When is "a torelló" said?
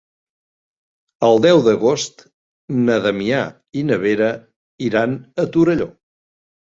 5.45-5.89